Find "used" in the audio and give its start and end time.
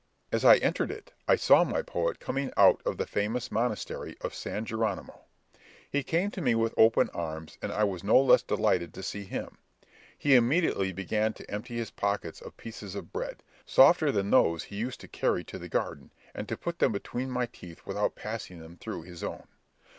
14.77-15.01